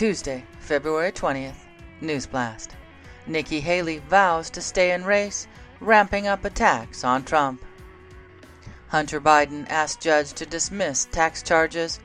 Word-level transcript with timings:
Tuesday, 0.00 0.42
February 0.60 1.12
20th. 1.12 1.66
News 2.00 2.24
Blast. 2.24 2.74
Nikki 3.26 3.60
Haley 3.60 3.98
vows 3.98 4.48
to 4.48 4.62
stay 4.62 4.92
in 4.92 5.04
race, 5.04 5.46
ramping 5.78 6.26
up 6.26 6.46
attacks 6.46 7.04
on 7.04 7.22
Trump. 7.22 7.62
Hunter 8.88 9.20
Biden 9.20 9.68
asked 9.68 10.00
judge 10.00 10.32
to 10.32 10.46
dismiss 10.46 11.04
tax 11.04 11.42
charges, 11.42 12.00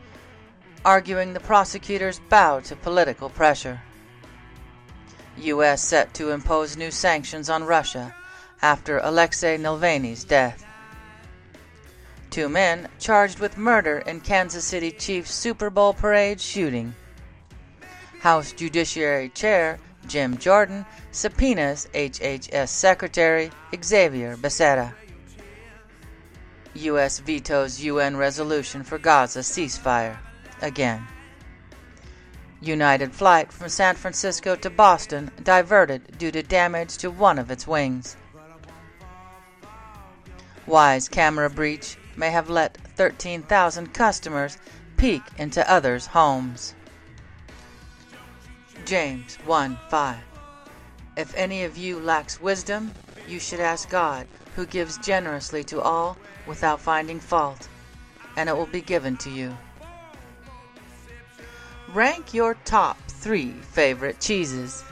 arguing 0.84 1.31
the 1.31 1.39
prosecutors 1.39 2.20
bow 2.27 2.59
to 2.59 2.76
political 2.76 3.30
pressure. 3.30 3.81
U.S. 5.38 5.82
set 5.82 6.14
to 6.16 6.32
impose 6.32 6.75
new 6.75 6.91
sanctions 6.91 7.50
on 7.50 7.64
Russia 7.64 8.14
after 8.62 8.98
Alexei 8.98 9.57
Navalny's 9.57 10.26
death. 10.26 10.66
Two 12.30 12.49
men 12.49 12.90
charged 12.99 13.40
with 13.40 13.57
murder 13.57 13.99
in 13.99 14.20
Kansas 14.20 14.66
City 14.66 14.91
Chiefs 14.91 15.34
Super 15.34 15.70
Bowl 15.70 15.93
parade 15.93 16.41
shooting. 16.41 16.93
House 18.25 18.53
Judiciary 18.53 19.29
Chair 19.29 19.77
Jim 20.07 20.35
Jordan 20.39 20.84
subpoenas 21.11 21.88
HHS 21.93 22.70
Secretary 22.70 23.51
Xavier 23.84 24.35
Becerra. 24.35 24.95
U.S. 26.73 27.20
vetoes 27.20 27.84
UN 27.84 28.17
resolution 28.17 28.81
for 28.84 28.98
Gaza 28.98 29.41
ceasefire. 29.41 30.17
Again. 30.63 31.05
United 32.61 33.13
flight 33.13 33.53
from 33.53 33.70
San 33.70 33.93
Francisco 33.93 34.55
to 34.55 34.71
Boston 34.71 35.29
diverted 35.43 36.17
due 36.17 36.31
to 36.31 36.41
damage 36.41 36.98
to 36.98 37.12
one 37.12 37.37
of 37.37 37.51
its 37.51 37.67
wings. 37.67 38.17
Wyze 40.65 41.12
camera 41.12 41.51
breach 41.51 41.95
may 42.15 42.32
have 42.32 42.49
let 42.49 42.76
13,000 42.95 43.93
customers 43.93 44.57
peek 44.98 45.21
into 45.37 45.70
others' 45.71 46.07
homes. 46.07 46.73
James 48.86 49.38
1 49.48 49.80
5. 49.90 50.18
If 51.18 51.36
any 51.36 51.64
of 51.64 51.76
you 51.76 52.00
lacks 52.00 52.40
wisdom, 52.40 52.94
you 53.28 53.40
should 53.40 53.60
ask 53.60 53.90
God, 53.90 54.28
who 54.55 54.68
gives 54.68 55.00
generously 55.00 55.64
to 55.64 55.82
all 55.82 56.18
without 56.46 56.80
finding 56.80 57.20
fault, 57.20 57.68
and 58.38 58.48
it 58.48 58.56
will 58.56 58.68
be 58.68 58.82
given 58.82 59.18
to 59.18 59.32
you. 59.32 59.58
Rank 61.96 62.32
your 62.32 62.54
top 62.63 63.00
three 63.08 63.54
favorite 63.54 64.19
cheeses. 64.19 64.84